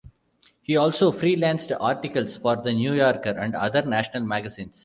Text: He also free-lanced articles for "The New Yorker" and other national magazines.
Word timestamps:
He 0.63 0.75
also 0.75 1.11
free-lanced 1.11 1.71
articles 1.79 2.35
for 2.35 2.55
"The 2.55 2.73
New 2.73 2.93
Yorker" 2.93 3.37
and 3.37 3.53
other 3.53 3.83
national 3.85 4.25
magazines. 4.25 4.79